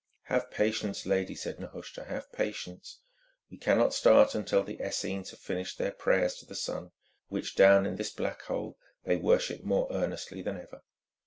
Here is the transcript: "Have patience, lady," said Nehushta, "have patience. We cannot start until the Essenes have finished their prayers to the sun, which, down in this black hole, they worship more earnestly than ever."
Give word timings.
"Have 0.23 0.49
patience, 0.49 1.05
lady," 1.05 1.35
said 1.35 1.59
Nehushta, 1.59 2.05
"have 2.05 2.31
patience. 2.31 3.01
We 3.51 3.57
cannot 3.59 3.93
start 3.93 4.33
until 4.33 4.63
the 4.63 4.81
Essenes 4.83 5.29
have 5.29 5.39
finished 5.39 5.77
their 5.77 5.91
prayers 5.91 6.33
to 6.37 6.45
the 6.47 6.55
sun, 6.55 6.89
which, 7.27 7.53
down 7.55 7.85
in 7.85 7.97
this 7.97 8.09
black 8.09 8.41
hole, 8.41 8.79
they 9.03 9.17
worship 9.17 9.63
more 9.63 9.87
earnestly 9.91 10.41
than 10.41 10.57
ever." 10.59 10.81